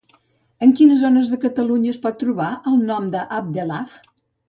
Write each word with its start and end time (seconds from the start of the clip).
En 0.67 0.73
quines 0.79 0.97
zones 1.01 1.29
de 1.35 1.39
Catalunya 1.45 1.93
es 1.97 2.01
pot 2.07 2.19
trobar 2.25 2.51
el 2.75 2.85
nom 2.91 3.15
d'Abdellah? 3.15 3.83